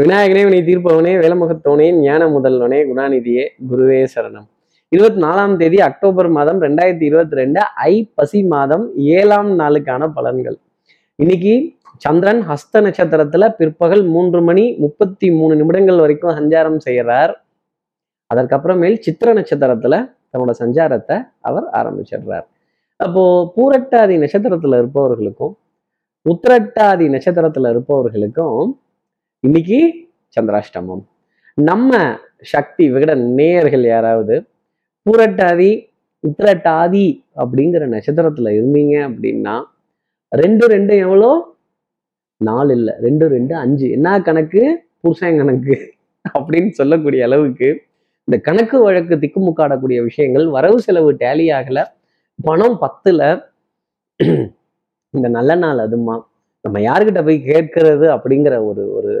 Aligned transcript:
விநாயகனே 0.00 0.40
வினை 0.44 0.58
தீர்ப்பவனே 0.62 1.12
வேலமுகத்தவனே 1.20 1.92
ஞான 2.00 2.26
முதல்வனே 2.26 2.78
குணாநிதியே 2.88 3.44
குருவே 3.70 4.06
சரணம். 4.14 4.46
இருபத்தி 4.88 5.20
நாலாம் 5.20 5.56
தேதி 5.56 5.80
அக்டோபர் 5.80 6.28
மாதம் 6.28 6.62
ரெண்டாயிரத்தி 6.62 7.02
இருபத்தி 7.02 7.36
ரெண்டு 7.36 7.60
ஐ 7.60 8.12
பசி 8.14 8.44
மாதம் 8.44 8.96
ஏழாம் 8.96 9.58
நாளுக்கான 9.58 10.12
பலன்கள். 10.16 10.58
இன்னைக்கு 11.16 11.74
சந்திரன் 11.96 12.42
ஹஸ்த 12.48 12.74
நட்சத்திரத்துல 12.74 13.48
பிற்பகல் 13.48 14.04
மூன்று 14.04 14.42
மணி 14.42 14.76
முப்பத்தி 14.78 15.30
மூணு 15.30 15.56
நிமிடங்கள் 15.56 15.98
வரைக்கும் 15.98 16.36
சஞ்சாரம் 16.36 16.76
செய்கிறார் 16.76 17.44
அதற்கப்புறமேல் 18.34 18.98
சித்திர 18.98 19.34
நட்சத்திரத்துல 19.34 20.12
தன்னோட 20.32 20.50
சஞ்சாரத்தை 20.58 21.26
அவர் 21.40 21.64
ஆரம்பிச்சிடுறார். 21.72 22.46
அப்போ 22.96 23.52
பூரட்டாதி 23.56 24.18
நட்சத்திரத்துல 24.24 24.78
இருப்பவர்களுக்கும் 24.78 25.56
உத்திரட்டாதி 26.26 27.08
நட்சத்திரத்துல 27.16 27.70
இருப்பவர்களுக்கும் 27.70 28.80
இன்னைக்கு 29.46 29.78
சந்திராஷ்டமம். 30.34 31.02
நம்ம 31.58 31.98
சக்தி 32.52 32.84
விகட 32.92 33.12
நேயர்கள் 33.38 33.84
யாராவது 33.84 34.36
பூரட்டாதி 35.06 35.68
உத்திரட்டாதி 36.24 37.04
அப்படிங்கிற 37.42 37.84
நட்சத்திரத்துல 37.94 38.52
இருந்தீங்க 38.58 38.94
அப்படின்னா 39.08 39.54
ரெண்டு 40.32 40.66
ரெண்டு 40.74 40.94
எவ்வளோ? 40.96 41.30
நாலு 42.40 42.74
இல்லை 42.78 42.94
ரெண்டு 43.06 43.26
ரெண்டு 43.34 43.54
அஞ்சு. 43.54 43.90
என்ன 43.90 44.14
கணக்கு? 44.20 44.62
புருஷன் 45.00 45.38
கணக்கு 45.40 45.76
அப்படின்னு 46.34 46.70
சொல்லக்கூடிய 46.70 47.22
அளவுக்கு 47.28 47.68
இந்த 48.28 48.38
கணக்கு 48.48 48.78
வழக்கு 48.82 49.16
திக்குமுக்காடக்கூடிய 49.24 50.00
விஷயங்கள் 50.02 50.46
வரவு 50.48 50.80
செலவு 50.86 51.12
டேலி 51.24 51.48
ஆகல 51.58 51.82
பணம் 52.38 52.78
பத்துல 52.84 53.20
இந்த 55.14 55.28
நல்ல 55.38 55.54
நாள் 55.54 55.78
அதுமா 55.78 56.16
நம்ம 56.66 56.78
யாருக்கிட்ட 56.80 57.20
போய் 57.24 57.38
கேட்கறது 57.46 58.06
அப்படிங்கிற 58.14 58.54
ஒரு 58.68 58.82
ஒரு 58.92 59.12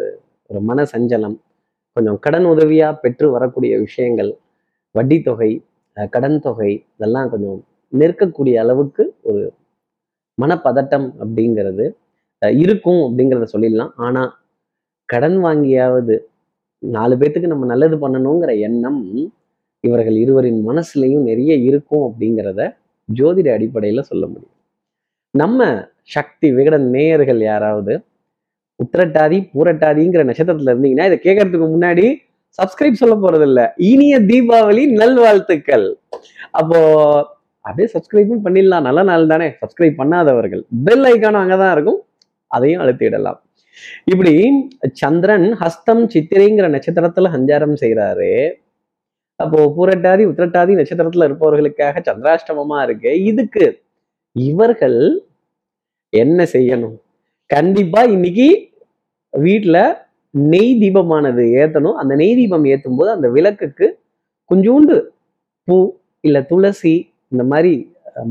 ஒரு 0.50 0.60
மன 0.60 0.84
சஞ்சலம் 0.92 1.36
கொஞ்சம் 1.96 2.18
கடன் 2.18 2.46
உதவியா 2.46 2.88
பெற்று 3.02 3.26
வரக்கூடிய 3.30 3.78
விஷயங்கள் 3.78 4.30
வட்டி 4.94 5.18
தொகை 5.22 5.50
கடன் 6.10 6.38
தொகை 6.40 6.72
இதெல்லாம் 6.94 7.30
கொஞ்சம் 7.30 7.58
நிற்கக்கூடிய 7.92 8.54
அளவுக்கு 8.54 9.04
ஒரு 9.22 9.42
மனப்பதட்டம் 10.38 11.06
அப்படிங்கிறது 11.22 11.86
இருக்கும் 12.42 13.00
அப்படிங்கிறத 13.06 13.46
சொல்லிடலாம். 13.52 13.92
ஆனா 14.06 14.22
கடன் 15.08 15.38
வாங்கியாவது 15.44 16.16
நாலு 16.82 17.14
பேர்த்துக்கு 17.16 17.52
நம்ம 17.52 17.66
நல்லது 17.66 17.96
பண்ணணுங்கிற 18.02 18.52
எண்ணம் 18.60 19.00
இவர்கள் 19.84 20.16
இருவரின் 20.24 20.60
மனசுலையும் 20.68 21.24
நிறைய 21.30 21.54
இருக்கும் 21.68 22.04
அப்படிங்கிறத 22.08 22.62
ஜோதிட 23.08 23.48
அடிப்படையில 23.56 24.00
சொல்ல 24.10 24.24
முடியும். 24.26 24.55
நம்ம 25.36 25.60
சக்தி 26.02 26.52
விகடன் 26.52 26.90
நேயர்கள் 26.90 27.40
யாராவது 27.40 27.94
உத்திரட்டாதி 28.78 29.38
பூரட்டாதிங்கிற 29.54 30.22
நட்சத்திரத்துல 30.28 30.72
இருந்தீங்கன்னா 30.74 31.06
இதை 31.10 31.18
கேட்கறதுக்கு 31.22 31.68
முன்னாடி 31.74 32.06
சப்ஸ்கிரைப் 32.58 33.00
சொல்ல 33.00 33.14
போறது 33.14 33.42
இல்ல 33.42 33.60
இனிய 33.76 34.20
தீபாவளி 34.20 34.82
நல்வாழ்த்துக்கள். 34.92 35.86
அப்போ 36.50 36.80
அப்படியே 37.60 37.88
சப்ஸ்கிரைபும் 37.94 38.44
பண்ணிடலாம். 38.44 38.86
நல்ல 38.88 39.02
நாள் 39.02 39.26
தானே. 39.26 39.48
சப்ஸ்கிரைப் 39.62 39.98
பண்ணாதவர்கள். 39.98 40.62
பெல் 40.84 41.04
ஐக்கானும் 41.04 41.42
அங்கதான் 41.42 41.72
இருக்கும். 41.72 42.00
அதையும் 42.50 42.82
அழுத்திடலாம். 42.82 43.38
இப்படி 44.04 44.34
சந்திரன் 44.92 45.48
ஹஸ்தம் 45.62 46.04
சித்திரைங்கிற 46.14 46.66
நட்சத்திரத்துல 46.74 47.30
சஞ்சாரம் 47.36 47.76
செய்யறாரு 47.80 48.30
அப்போ 49.40 49.58
பூரட்டாதி 49.78 50.24
உத்திரட்டாதி 50.30 50.72
நட்சத்திரத்துல 50.80 51.26
இருப்பவர்களுக்காக 51.28 52.02
சந்திராஷ்டமமா 52.08 52.78
இருக்கு. 52.82 53.10
இதுக்கு 53.22 53.64
இவர்கள் 54.36 54.98
என்ன 56.12 56.38
செய்யணும்? 56.54 56.96
கண்டிப்பா 57.50 58.00
இன்னைக்கு 58.14 58.48
வீட்டில் 59.34 59.82
நெய் 60.34 60.72
தீபமானது 60.82 61.42
ஏற்றணும் 61.60 61.98
அந்த 62.00 62.12
நெய் 62.20 62.34
தீபம் 62.34 62.66
ஏற்றும் 62.72 62.98
போது 62.98 63.10
அந்த 63.16 63.28
விளக்குக்கு 63.36 63.86
கொஞ்சோண்டு 64.50 64.96
பூ 65.68 65.76
இல்லை 66.24 66.40
துளசி 66.50 66.94
இந்த 67.32 67.44
மாதிரி 67.52 67.72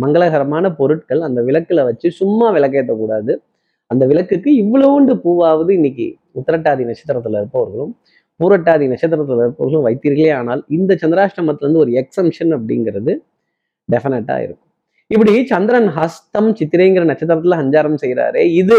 மங்களகரமான 0.02 0.66
பொருட்கள் 0.80 1.22
அந்த 1.22 1.40
விளக்கில் 1.48 1.88
வச்சு 1.90 2.08
சும்மா 2.20 2.48
விளக்கேற்றக்கூடாது 2.58 3.34
அந்த 3.92 4.04
விளக்குக்கு 4.12 4.50
இவ்வளவுண்டு 4.64 5.14
பூவாவது 5.24 5.72
இன்னைக்கு 5.74 6.08
உத்திரட்டாதி 6.32 6.86
நட்சத்திரத்தில் 6.90 7.40
இருப்பவர்களும் 7.42 7.94
பூரட்டாதி 8.40 8.86
நட்சத்திரத்தில் 8.94 9.44
இருப்பவர்களும் 9.46 9.86
வைத்தீர்களே 9.88 10.32
ஆனால் 10.40 10.62
இந்த 10.70 10.92
சந்திராஷ்டமத்துலேருந்து 11.02 11.84
ஒரு 11.84 11.92
எக்ஸம்ஷன் 12.02 12.54
அப்படிங்கிறது 12.58 13.14
டெஃபினட்டாக 13.90 14.46
இருக்கும். 14.46 14.65
இப்படி 15.12 15.46
சந்திரன் 15.46 15.88
ஹஸ்தம் 15.88 16.50
சித்திரைங்கிற 16.60 17.04
நட்சத்திரத்துல 17.10 17.58
சஞ்சாரம் 17.62 17.98
செய்யறாரு 18.02 18.42
இது 18.62 18.78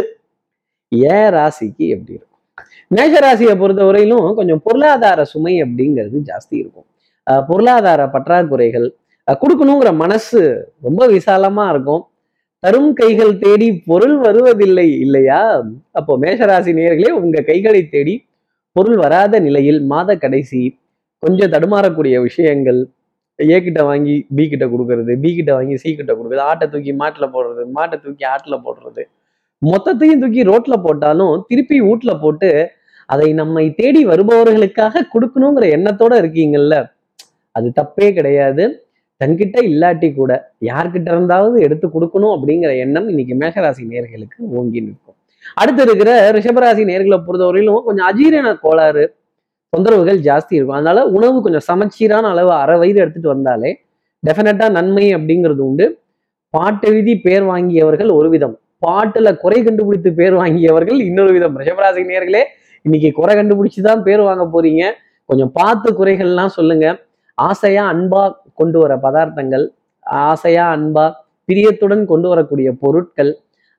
ஏ 0.92 1.18
ராசிக்கு 1.36 1.84
எப்படி 1.94 2.12
இருக்கும்? 2.16 2.32
மேஷ 2.90 3.12
ராசியை 3.24 3.54
பொறுத்தவரையிலும் 3.62 4.34
கொஞ்சம் 4.34 4.60
பொருளாதார 4.64 5.24
சுமை 5.24 5.54
அப்படிங்கிறது 5.62 6.16
ஜாஸ்தி 6.30 6.56
இருக்கும். 6.62 6.86
அஹ் 7.26 7.44
பொருளாதார 7.48 8.06
பற்றாக்குறைகள் 8.06 8.88
கொடுக்கணுங்கிற 9.28 9.94
மனசு 9.94 10.40
ரொம்ப 10.82 11.02
விசாலமா 11.08 11.64
இருக்கும். 11.70 12.02
தரும் 12.62 12.92
கைகள் 12.92 13.38
தேடி 13.38 13.68
பொருள் 13.88 14.16
வருவதில்லை 14.18 14.86
இல்லையா? 15.00 15.40
அப்போ 15.92 16.12
மேஷராசி 16.18 16.72
நேர்களே 16.80 17.10
உங்க 17.22 17.42
கைகளை 17.42 17.82
தேடி 17.88 18.14
பொருள் 18.76 18.96
வராத 18.96 19.38
நிலையில் 19.40 19.80
மாத 19.84 20.16
கடைசி 20.16 20.62
கொஞ்சம் 21.22 21.52
தடுமாறக்கூடிய 21.52 22.16
விஷயங்கள் 22.22 22.80
ஏ 23.38 23.56
கிட்ட 23.60 23.80
வாங்கி 23.84 24.14
பி 24.36 24.44
கிட்ட 24.48 24.64
கொடுக்கறது 24.72 25.12
பி 25.22 25.30
கிட்ட 25.38 25.50
வாங்கி 25.56 25.74
சி 25.82 25.90
கிட்ட 25.96 26.12
கொடுக்குறது 26.12 26.44
ஆட்டை 26.50 26.66
தூக்கி 26.72 26.92
மாட்டுல 27.00 27.26
போடுறது 27.34 27.62
மாட்டை 27.76 27.96
தூக்கி 28.04 28.24
ஆட்டில் 28.32 28.62
போடுறது. 28.66 29.02
மொத்தத்தையும் 29.62 30.22
தூக்கி 30.22 30.42
ரோட்ல 30.50 30.74
போட்டாலும் 30.86 31.34
திருப்பி 31.48 31.76
வீட்ல 31.80 32.12
போட்டு 32.24 32.50
அதை 33.08 33.28
நம்மை 33.40 33.64
தேடி 33.80 34.00
வருபவர்களுக்காக 34.06 35.04
கொடுக்கணுங்கிற 35.12 35.66
எண்ணத்தோட 35.76 36.12
இருக்கீங்கல்ல? 36.22 36.76
அது 37.54 37.68
தப்பே 37.80 38.08
கிடையாது. 38.18 38.64
தன்கிட்ட 39.20 39.56
இல்லாட்டி 39.68 40.08
கூட 40.14 40.32
யார்கிட்ட 40.70 41.08
இருந்தாவது 41.14 41.58
எடுத்து 41.66 41.86
கொடுக்கணும் 41.94 42.34
அப்படிங்கிற 42.36 42.72
எண்ணம் 42.84 43.08
இன்னைக்கு 43.12 43.34
மேகராசி 43.42 43.84
நேர்களுக்கு 43.92 44.38
ஓங்கி 44.58 44.80
நிற்கும். 44.86 45.16
அடுத்து 45.60 45.82
இருக்கிற 45.82 46.10
ரிஷபராசி 46.36 46.82
நேர்களை 46.90 47.18
பொறுத்தவரையிலும் 47.26 47.86
கொஞ்சம் 47.88 48.08
அஜீரண 48.10 48.48
கோளாறு. 48.64 49.04
தொந்தரவுகள் 49.76 50.18
ஜாஸ்தி 50.28 50.54
இருக்கும். 50.56 50.76
அதனால 50.80 50.98
உணவு 51.16 51.42
கொஞ்சம் 51.42 51.66
சமச்சீரான 51.70 52.28
அளவு 52.34 52.50
அரை 52.62 52.76
வயிறு 52.78 52.98
எடுத்துட்டு 53.04 53.28
வந்தாலே 53.34 53.70
டெஃபினட்டா 54.22 54.66
நன்மை 54.76 55.06
அப்படிங்கிறது 55.14 55.62
உண்டு. 55.70 55.86
பாட்டு 56.54 56.88
விதி 56.92 57.14
பேர் 57.24 57.44
வாங்கியவர்கள் 57.50 58.10
ஒரு 58.18 58.28
விதம். 58.34 58.54
பாட்டுல 58.86 59.28
குறை 59.42 59.58
கண்டுபிடித்து 59.62 60.10
பேர் 60.20 60.34
வாங்கியவர்கள் 60.34 60.98
இன்னொரு 61.08 61.32
விதம். 61.36 61.54
ரிஷபராசி 61.60 62.02
நேர்களே 62.10 62.42
இன்னைக்கு 62.84 63.10
குறை 63.18 63.32
கண்டுபிடிச்சு 63.36 63.80
தான் 63.88 64.02
பேர் 64.02 64.22
வாங்க 64.28 64.44
போறீங்க. 64.54 64.82
கொஞ்சம் 65.24 65.52
பார்த்து 65.52 65.88
குறைகள்லாம் 66.00 66.52
சொல்லுங்க. 66.58 66.86
ஆசையா 67.34 67.84
அன்பா 67.92 68.22
கொண்டு 68.54 68.78
வர 68.78 68.92
பதார்த்தங்கள் 69.04 69.64
ஆசையா 70.26 70.64
அன்பா 70.76 71.04
பிரியத்துடன் 71.48 72.04
கொண்டு 72.12 72.28
வரக்கூடிய 72.28 72.68
பொருட்கள் 72.82 73.32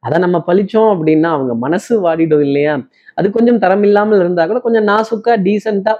அதை 0.07 0.17
நம்ம 0.19 0.37
பழிச்சோம் 0.47 0.89
அப்படின்னா 0.93 1.29
அவங்க 1.35 1.53
மனசு 1.63 1.93
வாடிடும் 2.03 2.43
இல்லையா? 2.47 2.73
அது 3.17 3.27
கொஞ்சம் 3.31 3.59
தரம் 3.59 3.83
இல்லாமல் 3.83 4.19
இருந்தா 4.19 4.43
கூட 4.45 4.59
கொஞ்சம் 4.59 4.87
நாசுக்கா 4.87 5.33
டீசெண்டா 5.45 5.93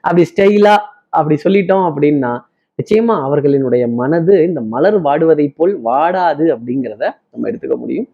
அப்படி 0.00 0.24
ஸ்டைலா 0.30 0.74
அப்படி 1.10 1.36
சொல்லிட்டோம் 1.44 1.84
அப்படின்னா 1.88 2.32
நிச்சயமா 2.78 3.14
அவர்களினுடைய 3.26 3.84
மனது 3.94 4.34
இந்த 4.46 4.60
மலர் 4.72 4.98
வாடுவதை 5.02 5.46
போல் 5.58 5.74
வாடாது 5.84 6.44
அப்படிங்கிறத 6.54 7.04
நம்ம 7.32 7.48
எடுத்துக்க 7.50 7.76
முடியும். 7.76 8.08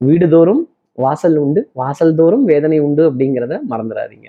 வீடுதோறும் 0.00 0.62
வாசல் 0.98 1.36
உண்டு 1.36 1.60
வாசல் 1.72 2.14
தோறும் 2.14 2.44
வேதனை 2.44 2.78
உண்டு 2.78 3.02
அப்படிங்கிறத 3.10 3.54
மறந்துடாதீங்க 3.70 4.28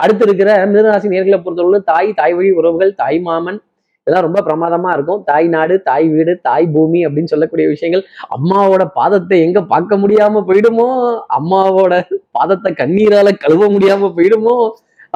அடுத்து 0.00 0.24
இருக்கிற 0.24 0.50
மிதராசி 0.66 1.06
நேர்களை 1.12 1.38
பொறுத்தவரை 1.38 1.80
தாய் 1.90 2.10
தாய் 2.12 2.34
வழி 2.34 2.50
உறவுகள் 2.52 2.92
தாய் 2.94 3.18
மாமன் 3.20 3.58
இதெல்லாம் 4.06 4.24
ரொம்ப 4.26 4.40
பிரமாதமா 4.46 4.90
இருக்கும். 4.92 5.20
தாய் 5.24 5.48
நாடு 5.48 5.74
தாய் 5.82 6.06
வீடு 6.08 6.32
தாய் 6.46 6.66
பூமி 6.66 7.06
அப்படின்னு 7.06 7.32
சொல்லக்கூடிய 7.32 7.68
விஷயங்கள் 7.68 8.02
அம்மாவோட 8.36 8.84
பாதத்தை 8.98 9.36
எங்க 9.46 9.62
பார்க்க 9.62 9.96
முடியாம 9.96 10.42
போயிடுமோ? 10.48 10.86
அம்மாவோட 11.38 12.00
பாதத்தை 12.38 12.72
கண்ணீரால 12.80 13.30
கழுவ 13.44 13.68
முடியாம 13.76 14.10
போயிடுமோ? 14.16 14.56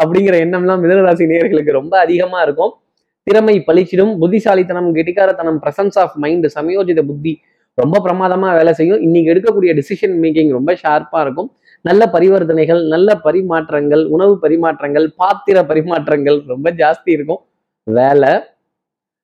அப்படிங்கிற 0.03 0.37
எண்ணம்லாம் 0.45 0.83
மிதனராசி 0.85 1.27
நேயர்களுக்கு 1.33 1.79
ரொம்ப 1.81 1.95
அதிகமா 1.99 2.43
இருக்கும். 2.43 2.73
திறமை 3.23 3.65
பளிச்சிடும். 3.67 4.15
புத்திசாலித்தனம் 4.19 4.95
கெட்டிக்காரத்தனம் 4.95 5.61
பிரசன்ஸ் 5.63 5.99
ஆஃப் 6.03 6.17
மைண்ட் 6.25 6.49
சமயோஜித 6.57 7.01
புத்தி 7.07 7.33
ரொம்ப 7.75 7.97
பிரமாதமா 8.05 8.49
வேலை 8.59 8.73
செய்யும். 8.73 9.01
இன்னைக்கு 9.01 9.31
எடுக்கக்கூடிய 9.33 9.71
டிசிஷன் 9.79 10.15
மேக்கிங் 10.23 10.51
ரொம்ப 10.51 10.73
ஷார்ப்பா 10.83 11.21
இருக்கும். 11.21 11.49
நல்ல 11.81 12.03
பரிவர்த்தனைகள் 12.13 12.83
நல்ல 12.89 13.21
பரிமாற்றங்கள் 13.25 14.03
உணவு 14.07 14.39
பரிமாற்றங்கள் 14.43 15.07
பாத்திர 15.17 15.63
பரிமாற்றங்கள் 15.63 16.39
ரொம்ப 16.47 16.71
ஜாஸ்தி 16.71 17.11
இருக்கும். 17.17 17.41
வேலை 17.87 18.31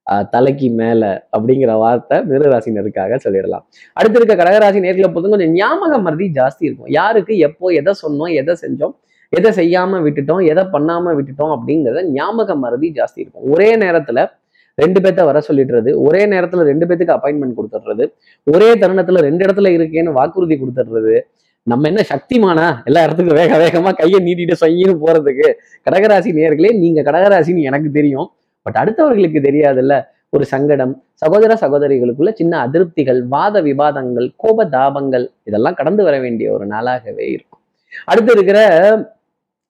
தலைக்கு 0.07 0.69
மேல 0.71 1.29
அப்படிங்கிற 1.37 1.73
வார்த்தை 1.79 2.19
மிருகராசினருக்காக 2.31 3.19
சொல்லிடலாம். 3.25 3.65
அடுத்து 3.93 4.19
இருக்க 4.21 4.35
கடகராசி 4.43 4.79
நேர்களை 4.87 5.09
பொறுத்து 5.13 5.33
கொஞ்சம் 5.35 5.53
ஞாபக 5.53 5.99
மருதி 5.99 6.31
ஜாஸ்தி 6.39 6.65
இருக்கும். 6.69 6.91
யாருக்கு 6.99 7.39
எப்போ 7.39 7.69
எதை 7.69 7.95
சொன்னோம் 8.03 8.33
எதை 8.41 8.55
செஞ்சோம் 8.63 8.95
எதை 9.29 9.51
செய்யாம 9.59 10.01
விட்டுட்டோம் 10.07 10.43
எதை 10.47 10.65
பண்ணாம 10.65 11.15
விட்டுட்டோம் 11.19 11.53
அப்படிங்கிறத 11.57 12.03
ஞாபக 12.11 12.55
மருதி 12.55 12.93
ஜாஸ்தி 12.99 13.21
இருக்கும். 13.23 13.45
ஒரே 13.53 13.77
நேரத்துல 13.77 14.27
ரெண்டு 14.75 15.01
பேர்த்த 15.01 15.25
வர 15.25 15.39
சொல்லிடுறது 15.49 15.91
ஒரே 16.07 16.27
நேரத்துல 16.27 16.63
ரெண்டு 16.63 16.87
பேத்துக்கு 16.87 17.15
அப்பாயின்மெண்ட் 17.15 17.57
கொடுத்துடுறது 17.59 18.05
ஒரே 18.45 18.73
தருணத்துல 18.73 19.23
ரெண்டு 19.29 19.45
இடத்துல 19.47 19.71
இருக்கேன்னு 19.79 20.13
வாக்குறுதி 20.13 20.57
கொடுத்துடுறது. 20.61 21.17
நம்ம 21.63 21.89
என்ன 21.89 22.03
சக்திமானா? 22.09 22.67
எல்லா 22.85 23.03
இடத்துக்கும் 23.03 23.39
வேக 23.41 23.59
வேகமா 23.65 23.91
கையை 23.95 24.21
நீட்டிட்டு 24.21 24.55
சொயின்னு 24.61 24.95
போறதுக்கு. 25.05 25.49
கடகராசி 25.87 26.31
நேர்களே 26.39 26.71
நீங்க 26.79 27.03
கடகராசின்னு 27.03 27.67
எனக்கு 27.71 27.91
தெரியும். 27.91 28.29
பட் 28.67 28.79
அடுத்தவர்களுக்கு 28.83 29.41
தெரியாதுல்ல 29.49 29.95
ஒரு 30.37 30.45
சங்கடம் 30.53 30.93
சகோதர 31.23 31.55
சகோதரிகளுக்குள்ள 31.63 32.31
சின்ன 32.41 32.53
அதிருப்திகள் 32.67 33.21
வாத 33.35 33.57
விவாதங்கள் 33.69 34.29
கோப 34.43 34.65
தாபங்கள் 34.77 35.27
இதெல்லாம் 35.49 35.77
கடந்து 35.81 36.03
வர 36.07 36.17
வேண்டிய 36.25 36.47
ஒரு 36.57 36.67
நாளாகவே 36.75 37.27
இருக்கும். 37.35 37.61
அடுத்து 38.11 38.33
இருக்கிற 38.37 38.59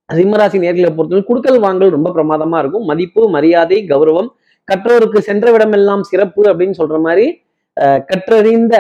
சிம்மராசி 0.08 0.58
நேர்களை 0.64 0.90
பொறுத்தவரை 0.96 1.24
குடுக்கல் 1.28 1.60
வாங்கல் 1.66 1.94
ரொம்ப 1.96 2.08
பிரமாதமா 2.16 2.58
இருக்கும். 2.62 2.86
மதிப்பு 2.90 3.22
மரியாதை 3.36 3.78
கௌரவம் 3.92 4.30
கற்றோருக்கு 4.68 5.20
சென்ற 5.28 5.46
விடமெல்லாம் 5.54 6.02
சிறப்பு 6.10 6.42
அப்படின்னு 6.50 6.78
சொல்ற 6.80 6.98
மாதிரி 7.06 7.26
கற்றறிந்த 8.10 8.74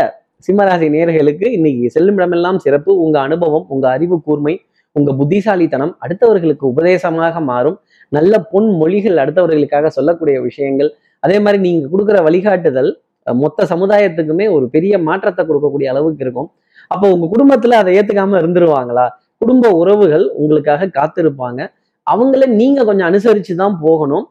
சிம்மராசி 0.46 0.86
நேர்களுக்கு 0.94 1.46
இன்னைக்கு 1.56 1.88
செல்லும் 1.94 2.18
இடமெல்லாம் 2.18 2.58
சிறப்பு. 2.64 2.90
உங்க 3.04 3.16
அனுபவம் 3.26 3.66
உங்க 3.74 3.86
அறிவு 3.96 4.16
கூர்மை 4.26 4.54
உங்க 4.96 5.10
புத்திசாலித்தனம் 5.20 5.92
அடுத்தவர்களுக்கு 6.04 6.64
உபதேசமாக 6.72 7.40
மாறும். 7.50 7.76
நல்ல 8.12 8.40
பொன் 8.52 8.68
மொழிகள் 8.76 9.18
அடுத்தவர்களுக்காக 9.24 9.86
சொல்லக்கூடிய 9.86 10.36
விஷயங்கள். 10.40 10.90
அதே 11.20 11.36
மாதிரி 11.38 11.62
நீங்க 11.62 11.84
கொடுக்குற 11.92 12.18
வழிகாட்டுதல் 12.22 12.90
மொத்த 13.34 13.64
சமுதாயத்துக்குமே 13.64 14.46
ஒரு 14.50 14.66
பெரிய 14.68 14.98
மாற்றத்தை 14.98 15.42
கொடுக்கக்கூடிய 15.46 15.88
அளவுக்கு 15.92 16.24
இருக்கும். 16.24 16.48
அப்போ 16.88 17.06
உங்க 17.12 17.26
குடும்பத்துல 17.34 17.74
அதை 17.82 17.98
ஏத்துக்காம 17.98 18.38
இருந்துருவாங்களா? 18.42 19.06
குடும்ப 19.38 19.70
உறவுகள் 19.70 20.24
உங்களுக்காக 20.42 20.86
காத்திருப்பாங்க. 20.86 21.60
அவங்கள 22.06 22.46
நீங்க 22.46 22.84
கொஞ்சம் 22.84 23.08
அனுசரிச்சு 23.12 23.54
தான் 23.54 23.76
போகணும். 23.82 24.26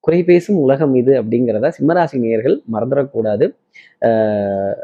குறை 0.00 0.20
பேசும் 0.24 0.56
உலகம் 0.56 0.94
இது 0.94 1.12
அப்படிங்கிறத 1.22 1.70
சிம்மராசி 1.78 2.16
நேயர்கள் 2.18 2.56
மறந்துடக்கூடாது. 2.72 3.46
ஆஹ் 4.00 4.74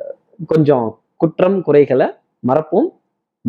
கொஞ்சம் 0.46 0.86
குற்றம் 1.16 1.62
குறைகளை 1.62 2.06
மறப்போம் 2.48 2.88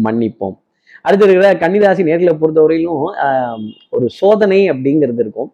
மன்னிப்போம். 0.03 0.57
அடுத்து 1.05 1.25
இருக்கிற 1.27 1.49
கன்னிராசி 1.63 2.03
நேர்களை 2.09 2.33
பொறுத்தவரையிலும் 2.41 3.05
ஆஹ் 3.25 3.63
ஒரு 3.95 4.07
சோதனை 4.19 4.59
அப்படிங்கிறது 4.73 5.21
இருக்கும். 5.25 5.49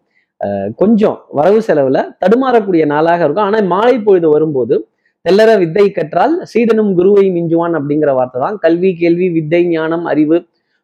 கொஞ்சம் 0.82 1.18
வரவு 1.38 1.60
செலவுல 1.68 2.00
தடுமாறக்கூடிய 2.24 2.84
நாளாக 2.94 3.22
இருக்கும். 3.26 3.48
ஆனால் 3.50 3.68
மாலை 3.74 3.96
பொழுது 4.08 4.30
வரும்போது 4.30 4.76
தெல்லற 5.26 5.52
வித்தை 5.62 5.86
கற்றால் 5.92 6.34
சீடனும் 6.52 6.92
குருவை 6.98 7.24
மிஞ்சுவான் 7.38 7.76
அப்படிங்கிற 7.80 8.12
வார்த்தை 8.18 8.40
தான். 8.42 8.58
கல்வி 8.66 8.92
கேள்வி 9.02 9.28
வித்தை 9.38 9.62
ஞானம் 9.68 10.06
அறிவு 10.12 10.38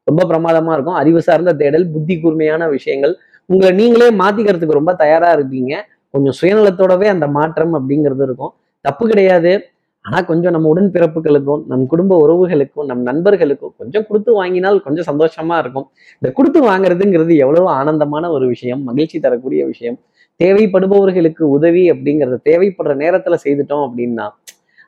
ரொம்ப 0.07 0.21
பிரமாதமா 0.31 0.71
இருக்கும். 0.77 0.97
அறிவு 1.01 1.19
சார்ந்த 1.27 1.51
தேடல் 1.61 1.85
புத்தி 1.95 2.15
கூர்மையான 2.19 2.69
விஷயங்கள். 2.75 3.13
உங்களை 3.49 3.71
நீங்களே 3.81 4.07
மாத்திக்கிறதுக்கு 4.21 4.79
ரொம்ப 4.79 4.93
தயாரா 5.03 5.29
இருப்பீங்க. 5.37 5.73
கொஞ்சம் 6.13 6.35
சுயநலத்தோடவே 6.39 7.07
அந்த 7.15 7.25
மாற்றம் 7.37 7.73
அப்படிங்கிறது 7.77 8.23
இருக்கும். 8.27 8.53
தப்பு 8.85 9.03
கிடையாது. 9.11 9.51
ஆனா 10.05 10.19
கொஞ்சம் 10.29 10.53
நம்ம 10.55 10.69
உடன் 10.73 10.91
பிறப்புகளுக்கும் 10.93 11.61
நம் 11.71 11.83
குடும்ப 11.91 12.13
உறவுகளுக்கும் 12.23 12.87
நம் 12.91 13.03
நண்பர்களுக்கும் 13.09 13.73
கொஞ்சம் 13.81 14.05
கொடுத்து 14.07 14.31
வாங்கினால் 14.39 14.77
கொஞ்சம் 14.85 15.07
சந்தோஷமா 15.09 15.57
இருக்கும். 15.63 15.87
இந்த 16.21 16.29
கொடுத்து 16.37 16.59
வாங்குறதுங்கிறது 16.69 17.35
எவ்வளவு 17.43 17.67
ஆனந்தமான 17.79 18.31
ஒரு 18.37 18.47
விஷயம் 18.53 18.81
மகிழ்ச்சி 18.89 19.19
தரக்கூடிய 19.25 19.61
விஷயம். 19.71 19.97
தேவைப்படுபவர்களுக்கு 20.39 21.43
உதவி 21.57 21.83
அப்படிங்கிறத 21.93 22.39
தேவைப்படுற 22.49 22.93
நேரத்துல 23.03 23.37
செய்துட்டோம் 23.45 23.85
அப்படின்னா 23.87 24.27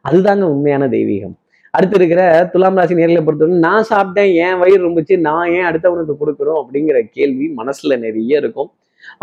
அதுதாங்க 0.05 0.45
உண்மையான 0.53 0.83
தெய்வீகம். 0.97 1.35
அடுத்து 1.73 1.95
இருக்கிற 1.99 2.21
துலாம் 2.53 2.77
ராசி 2.79 2.95
நேரில் 2.99 3.25
பொறுத்தவரை 3.27 3.59
நான் 3.67 3.87
சாப்பிட்டேன் 3.91 4.31
ஏன் 4.45 4.57
வயிறு 4.61 4.81
ரொம்பிச்சு 4.87 5.15
நான் 5.27 5.47
ஏன் 5.57 5.67
அடுத்தவனுக்கு 5.69 6.15
கொடுக்குறோம் 6.21 6.59
அப்படிங்கிற 6.61 6.97
கேள்வி 7.17 7.45
மனசுல 7.59 7.97
நிறைய 8.05 8.41
இருக்கும். 8.41 8.69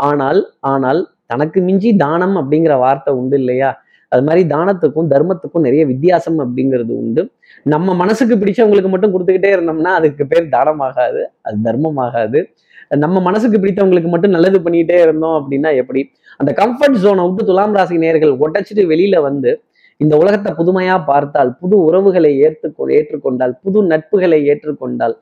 ஆனால் 0.09 0.41
ஆனால் 0.73 1.01
தனக்கு 1.33 1.59
மிஞ்சி 1.69 1.91
தானம் 2.05 2.37
அப்படிங்கிற 2.41 2.75
வார்த்தை 2.85 3.11
உண்டு 3.21 3.37
இல்லையா? 3.43 3.71
அது 4.13 4.23
மாதிரி 4.29 4.43
தானத்துக்கும் 4.53 5.11
தர்மத்துக்கும் 5.13 5.65
நிறைய 5.67 5.83
வித்தியாசம் 5.91 6.39
அப்படிங்கிறது 6.45 6.93
உண்டு. 7.03 7.23
நம்ம 7.67 7.95
மனசுக்கு 8.03 8.35
பிடிச்சவங்களுக்கு 8.43 8.91
மட்டும் 8.95 9.13
கொடுத்துக்கிட்டே 9.15 9.51
இருந்தோம்னா 9.57 9.93
அதுக்கு 10.01 10.25
பேர் 10.33 10.53
தானம் 10.57 10.83
ஆகாது 10.89 11.23
அது 11.47 11.59
தர்மம் 11.69 12.01
ஆகாது 12.07 12.41
நம்ம 13.05 13.17
மனசுக்கு 13.27 13.57
பிடித்தவங்களுக்கு 13.59 14.11
மட்டும் 14.13 14.35
நல்லது 14.37 14.59
பண்ணிக்கிட்டே 14.65 14.97
இருந்தோம் 15.05 15.37
அப்படின்னா 15.41 15.71
எப்படி? 15.83 16.01
அந்த 16.41 16.51
கம்ஃபர்ட் 16.61 16.97
ஜோனை 17.03 17.25
விட்டு 17.27 17.43
துலாம் 17.51 17.75
ராசி 17.79 17.97
நேர்கள் 18.05 18.33
ஒட்டச்சிட்டு 18.45 18.85
வெளியில 18.93 19.17
வந்து 19.29 19.51
இந்த 20.01 20.15
உலகத்தை 20.23 20.51
புதுமையா 20.59 20.95
பார்த்தால் 21.11 21.51
புது 21.61 21.77
உறவுகளை 21.89 22.31
ஏற்றுக்கொ 22.47 22.85
ஏற்றுக்கொண்டால் 22.99 23.55
புது 23.65 23.79
நட்புகளை 23.93 24.39
ஏற்றுக்கொண்டால் 24.53 25.15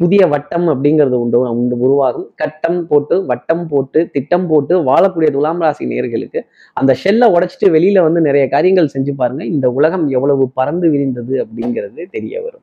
புதிய 0.00 0.26
வட்டம் 0.26 0.68
அப்படிங்கிறது 0.68 1.16
உண்டு 1.22 1.40
உண்டு 1.40 1.78
உருவாகும். 1.78 2.32
கட்டம் 2.36 2.86
போட்டு 2.86 3.26
வட்டம் 3.26 3.66
போட்டு 3.66 4.08
திட்டம் 4.12 4.46
போட்டு 4.46 4.78
வாழக்கூடிய 4.82 5.30
துலாம் 5.30 5.60
ராசி 5.60 5.84
நேர்களுக்கு 5.86 6.40
அந்த 6.74 6.96
ஷெல்லை 7.04 7.26
உடைச்சிட்டு 7.30 7.68
வெளியில 7.68 8.02
வந்து 8.02 8.20
நிறைய 8.20 8.48
காரியங்கள் 8.48 8.88
செஞ்சு 8.94 9.12
பாருங்க. 9.16 9.44
இந்த 9.44 9.70
உலகம் 9.70 10.08
எவ்வளவு 10.08 10.50
பறந்து 10.54 10.90
விரிந்தது 10.90 11.46
அப்படிங்கிறது 11.46 12.04
தெரிய 12.10 12.42
வரும். 12.42 12.60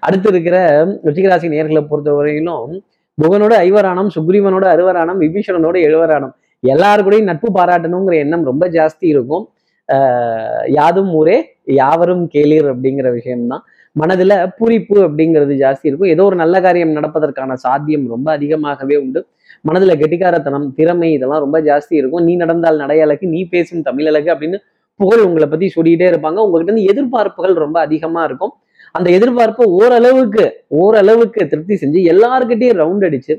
அடுத்து 0.00 0.28
இருக்கிற 0.28 0.84
ருச்சிகராசி 0.86 1.48
நேர்களை 1.48 1.86
பொறுத்தவரையிலும் 1.90 2.80
புகனோட 3.22 3.52
ஐவராணம் 3.52 4.10
சுக்ரீவனோட 4.14 4.64
அறுவராணம் 4.64 5.20
விபீஷணனோட 5.20 5.76
எழுவரானம் 5.86 6.32
எல்லாருக்கூடையும் 6.66 7.08
கூடயும் 7.10 7.22
நட்பு 7.22 7.52
பாராட்டணுங்கிற 7.52 8.14
எண்ணம் 8.14 8.44
ரொம்ப 8.44 8.68
ஜாஸ்தி 8.68 9.00
இருக்கும். 9.00 9.48
ஆஹ் 9.92 10.70
யாதும் 10.70 11.12
ஊரே 11.12 11.56
யாவரும் 11.64 12.30
கேளீர் 12.34 12.74
அப்படிங்கிற 12.74 13.12
விஷயம்தான். 13.12 13.62
மனதில் 13.96 14.34
பூரிப்பு 14.58 14.96
அப்படிங்கிறது 15.06 15.54
ஜாஸ்தி 15.62 15.86
இருக்கும். 15.90 16.10
ஏதோ 16.14 16.24
ஒரு 16.30 16.36
நல்ல 16.42 16.56
காரியம் 16.66 16.96
நடப்பதற்கான 16.98 17.56
சாத்தியம் 17.64 18.06
ரொம்ப 18.14 18.28
அதிகமாகவே 18.36 18.96
உண்டு. 19.04 19.20
மனதில் 19.68 19.98
கெட்டிக்காரத்தனம் 20.02 20.66
திறமை 20.78 21.08
இதெல்லாம் 21.16 21.42
ரொம்ப 21.44 21.58
ஜாஸ்தி 21.68 21.94
இருக்கும். 22.00 22.24
நீ 22.28 22.34
நடந்தால் 22.42 22.80
நடையழகு 22.82 23.26
நீ 23.34 23.40
பேசும் 23.54 23.84
தமிழழகு 23.88 24.28
அப்படின்னு 24.34 24.58
புகழ் 25.00 25.24
உங்களை 25.26 25.46
பற்றி 25.52 25.66
சொல்லிகிட்டே 25.76 26.06
இருப்பாங்க. 26.12 26.38
உங்ககிட்ட 26.46 26.70
இருந்து 26.70 26.88
எதிர்பார்ப்புகள் 26.92 27.54
ரொம்ப 27.64 27.76
அதிகமாக 27.86 28.24
இருக்கும். 28.28 28.52
அந்த 28.98 29.08
எதிர்பார்ப்பு 29.18 29.64
ஓரளவுக்கு 29.80 30.44
ஓரளவுக்கு 30.82 31.40
திருப்தி 31.52 31.74
செஞ்சு 31.82 32.00
எல்லாருக்கிட்டையும் 32.12 32.80
ரவுண்ட் 32.82 33.06
அடிச்சு 33.08 33.34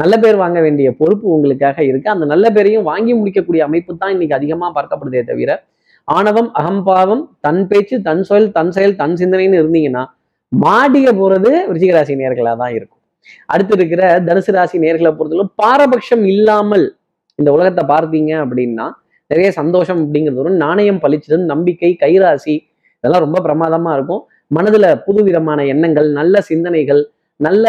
நல்ல 0.00 0.14
பேர் 0.22 0.36
வாங்க 0.42 0.58
வேண்டிய 0.64 0.88
பொறுப்பு 1.00 1.26
உங்களுக்காக 1.34 1.78
இருக்கு. 1.88 2.08
அந்த 2.14 2.24
நல்ல 2.30 2.46
பேரையும் 2.54 2.86
வாங்கி 2.90 3.12
முடிக்கக்கூடிய 3.18 3.62
அமைப்பு 3.68 3.92
தான் 4.02 4.12
இன்னைக்கு 4.14 4.36
அதிகமாக 4.38 4.70
பார்க்கப்படுதே 4.78 5.22
தவிர 5.30 5.50
ஆணவம் 6.08 6.50
அகம்பாவம் 6.60 7.22
தன் 7.40 7.62
பேச்சு 7.70 7.96
தன் 8.08 8.22
சொல் 8.28 8.50
தன் 8.56 8.72
செயல் 8.76 8.98
தன் 9.00 9.16
சிந்தனைன்னு 9.20 9.60
இருந்தீங்கன்னா 9.62 10.02
மாடிக 10.52 11.08
போறது 11.20 11.50
விருச்சிகராசி 11.68 12.14
நேர்களாக 12.20 12.56
தான் 12.62 12.74
இருக்கும். 12.76 13.00
அடுத்து 13.52 13.74
இருக்கிற 13.78 14.02
தனுசு 14.26 14.52
ராசி 14.56 14.76
நேர்களை 14.84 15.10
பொறுத்தவரை 15.18 15.48
பாரபட்சம் 15.60 16.24
இல்லாமல் 16.32 16.84
இந்த 17.38 17.48
உலகத்தை 17.56 17.84
பார்த்தீங்க 17.92 18.32
அப்படின்னா 18.44 18.86
நிறைய 19.30 19.48
சந்தோஷம் 19.60 20.00
அப்படிங்கிறது 20.04 20.40
வரும். 20.42 20.58
நாணயம் 20.64 21.00
பழிச்சதும் 21.04 21.46
நம்பிக்கை 21.52 21.90
கைராசி 22.02 22.54
இதெல்லாம் 22.98 23.24
ரொம்ப 23.26 23.38
பிரமாதமா 23.46 23.92
இருக்கும். 23.96 24.22
மனதுல 24.56 24.86
புது 25.06 25.20
விதமான 25.28 25.60
எண்ணங்கள் 25.72 26.08
நல்ல 26.18 26.40
சிந்தனைகள் 26.50 27.02
நல்ல 27.36 27.66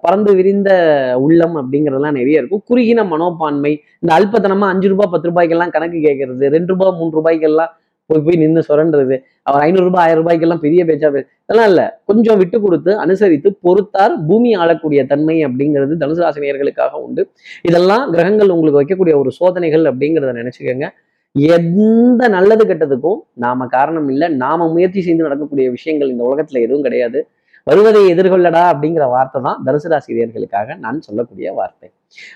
பறந்து 0.00 0.34
விரிந்த 0.34 0.70
உள்ளம் 1.18 1.56
அப்படிங்கிறதெல்லாம் 1.56 2.18
நிறைய 2.20 2.38
இருக்கும். 2.38 2.62
குறுகின 2.64 3.04
மனோப்பான்மை 3.04 3.72
இந்த 3.98 4.10
அல்பத்தனமா 4.18 4.66
அஞ்சு 4.72 4.88
ரூபாய் 4.88 5.12
பத்து 5.12 5.30
ரூபாய்க்கெல்லாம் 5.30 5.70
கணக்கு 5.70 5.98
கேட்கறது 5.98 6.46
ரெண்டு 6.48 6.72
ரூபாய் 6.72 6.96
மூணு 6.98 7.12
ரூபாய்க்கெல்லாம் 7.18 7.72
போய் 8.06 8.22
போய் 8.26 8.36
நின்று 8.36 8.62
சுரண்டுறது 8.68 9.16
அவர் 9.42 9.62
ஐநூறு 9.62 9.84
ரூபாய் 9.84 10.04
ஆயிரம் 10.06 10.26
ரூபாய்க்கெல்லாம் 10.26 10.60
பெரிய 10.60 10.84
பேச்சா 10.84 11.08
பேச 11.10 11.26
இதெல்லாம் 11.44 11.68
இல்ல. 11.68 12.00
கொஞ்சம் 12.04 12.38
விட்டு 12.38 12.60
கொடுத்து 12.60 12.98
அனுசரித்து 12.98 13.58
பொறுத்தார் 13.62 14.14
பூமி 14.28 14.54
ஆளக்கூடிய 14.54 15.06
தன்மை 15.06 15.46
அப்படிங்கிறது 15.46 15.94
தனுசு 16.02 16.24
ராசினியர்களுக்காக 16.26 16.90
உண்டு. 16.90 17.30
இதெல்லாம் 17.62 18.10
கிரகங்கள் 18.10 18.48
உங்களுக்கு 18.48 18.80
வைக்கக்கூடிய 18.80 19.16
ஒரு 19.18 19.30
சோதனைகள் 19.30 19.84
அப்படிங்கிறத 19.84 20.32
நினச்சிக்கோங்க. 20.40 20.88
எந்த 21.34 22.28
நல்லது 22.28 22.64
கெட்டதுக்கும் 22.66 23.20
நாம 23.34 23.66
காரணம் 23.66 24.08
இல்லை. 24.08 24.28
நாம 24.28 24.68
முயற்சி 24.72 25.00
செய்து 25.00 25.22
நடக்கக்கூடிய 25.22 25.70
விஷயங்கள் 25.70 26.10
இந்த 26.10 26.24
உலகத்துல 26.24 26.60
எதுவும் 26.60 26.82
கிடையாது. 26.82 27.28
வருவதை 27.68 28.02
எதிர்கொள்ளடா 28.12 28.62
அப்படிங்கிற 28.72 29.04
வார்த்தை 29.14 29.40
தான் 29.46 29.58
தனுசு 29.66 29.88
ராசி 29.92 30.18
நேர்களுக்காக 30.18 30.76
நான் 30.84 30.98
சொல்லக்கூடிய 31.06 31.48
வார்த்தை. 31.58 31.88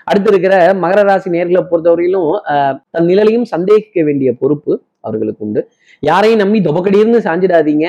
அடுத்து 0.08 0.30
இருக்கிற 0.32 0.54
மகர 0.84 1.00
ராசி 1.08 1.28
நேர்களை 1.36 1.62
பொறுத்தவரையிலும் 1.70 2.28
தன் 2.94 3.08
நிழலையும் 3.10 3.46
சந்தேகிக்க 3.52 4.02
வேண்டிய 4.08 4.32
பொறுப்பு 4.42 4.72
அவர்களுக்கு 5.06 5.44
உண்டு. 5.46 5.62
யாரையும் 6.10 6.42
நம்பி 6.42 6.58
தொபக்கடியிருந்து 6.66 7.20
சாஞ்சிடாதீங்க. 7.26 7.86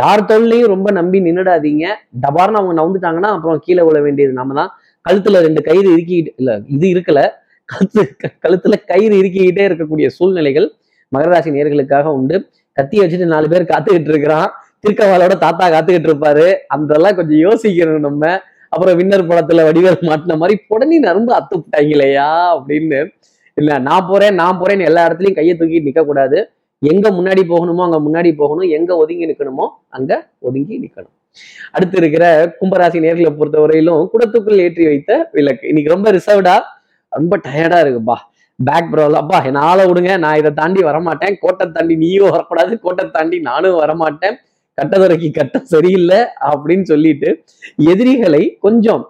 யார் 0.00 0.28
தொழிலையும் 0.30 0.70
ரொம்ப 0.74 0.88
நம்பி 0.98 1.18
நின்னுடாதீங்க. 1.26 1.84
டபார்னு 2.24 2.58
அவங்க 2.60 2.74
நவுந்துட்டாங்கன்னா 2.80 3.30
அப்புறம் 3.34 3.60
கீழே 3.66 3.82
விழ 3.88 3.98
வேண்டியது 4.06 4.32
நம்ம 4.40 4.54
தான். 4.60 4.70
கழுத்துல 5.06 5.40
ரெண்டு 5.46 5.60
கயிறு 5.68 5.88
இறுக்கிட்டு 5.94 6.32
இல்ல 6.40 6.52
இது 6.76 6.86
இருக்கல. 6.94 7.20
கழுத்து 7.72 8.02
கழுத்துல 8.44 8.74
கயிறு 8.90 9.14
இறுக்கிக்கிட்டே 9.20 9.64
இருக்கக்கூடிய 9.68 10.06
சூழ்நிலைகள் 10.16 10.66
மகர 11.12 11.30
ராசி 11.34 11.50
நேர்களுக்காக 11.56 12.06
உண்டு. 12.18 12.36
கத்தி 12.78 12.96
வச்சுட்டு 13.00 13.26
நாலு 13.32 13.46
பேர் 13.52 13.70
காத்துக்கிட்டு 13.72 14.12
இருக்கிறான். 14.12 14.48
திருக்கவாலோட 14.84 15.38
தாத்தா 15.38 15.68
காத்துக்கிட்டு 15.68 16.10
இருப்பாரு. 16.10 16.54
அதெல்லாம் 16.68 17.14
கொஞ்சம் 17.14 17.38
யோசிக்கணும் 17.38 17.98
நம்ம. 17.98 18.40
அப்புறம் 18.68 18.96
வின்னர் 18.98 19.28
படத்துல 19.28 19.64
வடிவேல் 19.64 20.06
மாட்டின 20.08 20.36
மாதிரி 20.36 20.64
புடனி 20.68 20.98
நரம்பு 20.98 21.32
அத்து 21.32 21.56
அப்படின்னு. 22.54 23.00
இல்ல 23.54 23.78
நான் 23.78 24.06
போறேன் 24.06 24.34
நான் 24.34 24.58
போறேன்னு 24.60 24.84
எல்லா 24.84 25.06
இடத்துலயும் 25.06 25.34
கையை 25.34 25.56
தூக்கிட்டு 25.56 25.88
நிக்க 25.88 26.04
கூடாது. 26.04 26.50
எங்க 26.78 27.10
முன்னாடி 27.10 27.42
போகணுமோ 27.48 27.82
அங்க 27.82 27.98
முன்னாடி 28.00 28.34
போகணும். 28.34 28.68
எங்க 28.68 28.96
ஒதுங்கி 28.96 29.26
நிக்கணுமோ 29.26 29.66
அங்க 29.88 30.28
ஒதுங்கி 30.38 30.78
நிக்கணும். 30.78 31.12
அடுத்து 31.72 31.96
இருக்கிற 31.96 32.54
கும்பராசி 32.60 32.98
நேர்களை 33.04 33.30
பொறுத்தவரையிலும் 33.38 34.10
குடத்துக்குள் 34.12 34.62
ஏற்றி 34.64 34.84
வைத்த 34.86 35.30
விளக்கு. 35.32 35.68
இன்னைக்கு 35.68 35.92
ரொம்ப 35.92 36.10
ரிசர்வ்டா 36.10 36.56
ரொம்ப 37.08 37.36
டயர்டா 37.36 37.78
இருக்குப்பா. 37.84 38.16
பேக் 38.58 38.90
ப்ராப்ளம் 38.92 39.22
அப்பா 39.22 39.44
என்ன 39.44 39.60
ஆளை 39.60 39.84
விடுங்க. 39.86 40.18
நான் 40.18 40.36
இதை 40.36 40.50
தாண்டி 40.50 40.82
வரமாட்டேன். 40.82 41.34
கோட்டை 41.40 41.70
தாண்டி 41.70 41.96
நீயும் 41.96 42.30
வரக்கூடாது. 42.30 42.80
கோட்டை 42.80 43.10
தாண்டி 43.10 43.40
நானும் 43.40 43.80
வரமாட்டேன். 43.80 44.36
கட்டதுரைக்கு 44.78 45.30
கட்டம் 45.30 45.64
சரியில்லை 45.64 46.20
அப்படின்னு 46.50 46.82
சொல்லிட்டு 46.82 47.44
எதிரிகளை 47.92 48.56
கொஞ்சம் 48.60 49.02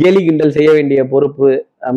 கேலி 0.00 0.20
கிண்டல் 0.24 0.50
செய்ய 0.50 0.72
வேண்டிய 0.72 1.04
பொறுப்பு 1.04 1.48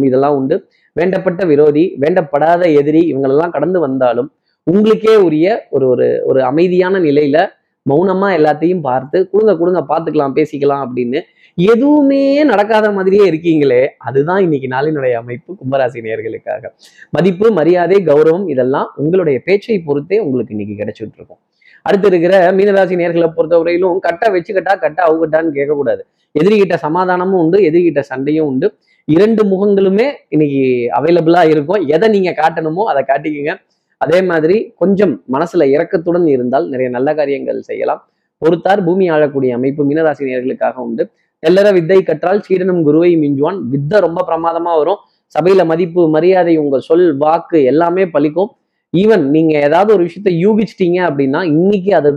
இதெல்லாம் 0.03 0.35
உண்டு. 0.35 0.55
வேண்டப்பட்ட 0.95 1.45
விரோதி 1.45 1.83
வேண்டப்படாத 1.99 2.61
எதிரி 2.73 3.01
இவங்களெல்லாம் 3.11 3.49
கடந்து 3.49 3.79
வந்தாலும் 3.79 4.29
உங்களுக்கே 4.63 5.15
உரிய 5.15 5.67
ஒரு 5.69 5.85
ஒரு 5.87 6.21
ஒரு 6.23 6.43
அமைதியான 6.43 6.99
நிலையில 6.99 7.37
மௌனமா 7.89 8.27
எல்லாத்தையும் 8.37 8.81
பார்த்து 8.81 9.29
கொடுங்க 9.31 9.57
கொடுங்க 9.57 9.79
பார்த்துக்கலாம் 9.81 10.35
பேசிக்கலாம் 10.37 10.83
அப்படின்னு 10.85 11.19
எதுவுமே 11.57 12.43
நடக்காத 12.43 12.91
மாதிரியே 12.91 13.23
இருக்கீங்களே 13.31 13.87
அதுதான் 13.97 14.41
இன்னைக்கு 14.41 14.67
நாளினுடைய 14.67 15.13
அமைப்பு 15.13 15.57
கும்பராசி 15.61 16.01
நேர்களுக்காக 16.01 16.63
மதிப்பு 17.09 17.51
மரியாதை 17.51 17.97
கௌரவம் 18.03 18.45
இதெல்லாம் 18.47 18.91
உங்களுடைய 18.95 19.39
பேச்சை 19.45 19.79
பொறுத்தே 19.79 20.19
உங்களுக்கு 20.19 20.53
இன்னைக்கு 20.57 20.83
கிடைச்சிட்டு 20.83 21.17
இருக்கும். 21.17 21.41
அடுத்து 21.81 22.07
இருக்கிற 22.07 22.51
மீனராசி 22.51 22.95
நேர்களை 23.01 23.27
பொறுத்தவரையிலும் 23.37 23.99
கட்டை 23.99 24.27
வச்சுக்கிட்டா 24.33 24.73
கட்டை 24.79 25.01
அவுகட்டான்னு 25.07 25.51
கேட்கக்கூடாது. 25.57 26.01
எதிரிகிட்ட 26.39 26.75
சமாதானமும் 26.75 27.39
உண்டு 27.43 27.57
எதிரிகிட்ட 27.57 27.99
சண்டையும் 27.99 28.47
உண்டு. 28.47 28.67
இரண்டு 29.05 29.43
முகங்களுமே 29.43 30.05
இன்னைக்கு 30.29 30.61
அவைலபிளா 30.97 31.41
இருக்கும். 31.49 31.81
எதை 31.87 32.09
நீங்க 32.09 32.31
காட்டணுமோ 32.31 32.83
அதை 32.91 33.01
காட்டிக்கங்க. 33.07 33.53
அதே 33.97 34.19
மாதிரி 34.21 34.73
கொஞ்சம் 34.81 35.13
மனசுல 35.31 35.65
இறக்கத்துடன் 35.75 36.27
இருந்தால் 36.27 36.67
நிறைய 36.69 36.89
நல்ல 36.91 37.09
காரியங்கள் 37.13 37.59
செய்யலாம். 37.61 38.01
பொறுத்தார் 38.41 38.83
பூமி 38.85 39.09
ஆளக்கூடிய 39.09 39.55
அமைப்பு 39.55 39.81
மீனராசி 39.85 40.23
நேர்களுக்காக 40.29 40.73
உண்டு. 40.73 41.03
தெல்லற 41.43 41.67
வித்தை 41.73 42.03
கற்றால் 42.03 42.41
சீடனும் 42.41 42.81
குருவை 42.83 43.11
மிஞ்சுவான். 43.17 43.59
வித்தை 43.73 43.99
ரொம்ப 43.99 44.25
பிரமாதமா 44.29 44.73
வரும். 44.77 44.99
சபையில 45.35 45.65
மதிப்பு 45.65 46.09
மரியாதை 46.09 46.57
உங்க 46.57 46.79
சொல் 46.79 47.17
வாக்கு 47.17 47.63
எல்லாமே 47.63 48.05
பலிக்கும். 48.05 48.49
ஈவன் 48.93 49.23
நீங்க 49.35 49.53
ஏதாவது 49.67 49.89
ஒரு 49.95 50.03
விஷயத்த 50.07 50.31
யூகிச்சிட்டீங்க 50.43 50.99
அப்படின்னா 51.09 51.41
இன்னைக்கு 51.55 51.91
அது 51.99 52.09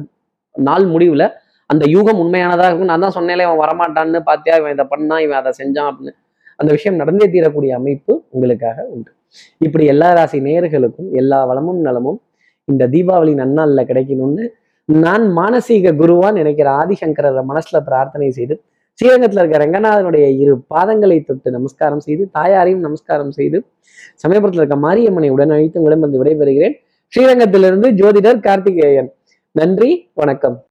நாள் 0.54 0.86
முடிவுல 0.94 1.24
அந்த 1.70 1.84
யூகம் 1.94 2.20
உண்மையானதா 2.22 2.66
இருக்கும். 2.68 2.90
நான் 2.92 3.04
தான் 3.04 3.16
சொன்னேன் 3.16 3.44
இவன் 3.46 3.60
வரமாட்டான்னு 3.64 4.20
பார்த்தியா 4.30 4.56
இவன் 4.60 4.74
இதை 4.76 4.84
பண்ணா 4.92 5.16
இவன் 5.26 5.38
அதை 5.40 5.52
செஞ்சான் 5.60 5.88
அப்படின்னு. 5.90 6.12
அந்த 6.58 6.70
விஷயம் 6.76 6.98
நடந்தே 7.02 7.26
தீரக்கூடிய 7.34 7.72
அமைப்பு 7.80 8.12
உங்களுக்காக 8.34 8.78
உண்டு. 8.94 9.10
இப்படி 9.66 9.84
எல்லா 9.92 10.08
ராசி 10.18 10.38
நேயர்களுக்கும் 10.48 11.08
எல்லா 11.20 11.38
வளமும் 11.50 11.80
நலமும் 11.86 12.18
இந்த 12.68 12.84
தீபாவளி 12.94 13.32
நன்னாளில் 13.40 13.88
கிடைக்கணும்னு 13.90 14.44
நான் 14.88 15.24
மானசீக 15.38 15.92
குருவா 16.00 16.28
நினைக்கிற 16.38 16.68
ஆதிசங்கரரை 16.80 17.42
மனசுல 17.50 17.78
பிரார்த்தனை 17.88 18.28
செய்து 18.38 18.54
ஸ்ரீரங்கத்துல 18.98 19.42
இருக்க 19.42 19.58
ரங்கநாதனுடைய 19.58 20.26
இரு 20.38 20.54
பாதங்களை 20.74 21.24
தொட்டு 21.24 21.50
நமஸ்காரம் 21.50 22.00
செய்து 22.00 22.28
தாயாரையும் 22.38 22.80
நமஸ்காரம் 22.80 23.30
செய்து 23.30 23.58
சமயபுரத்தில் 24.26 24.60
இருக்க 24.62 24.76
மாரியம்மனை 24.76 25.30
உடன் 25.30 25.50
அழைத்து 25.50 25.82
உடம்பு 25.82 26.24
விடைபெறுகிறேன். 26.24 26.76
ஸ்ரீரங்கத்திலிருந்து 27.16 27.88
ஜோதிடர் 28.00 28.40
கார்த்திகேயன். 28.40 29.10
நன்றி 29.50 30.10
வணக்கம். 30.14 30.56